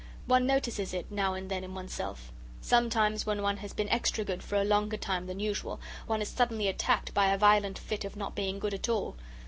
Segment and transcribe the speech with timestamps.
[0.25, 2.31] One notices it now and then in oneself.
[2.59, 6.29] Sometimes when one has been extra good for a longer time than usual, one is
[6.29, 9.15] suddenly attacked by a violent fit of not being good at all.